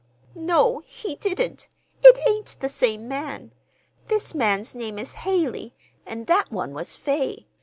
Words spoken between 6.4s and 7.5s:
one was Fay.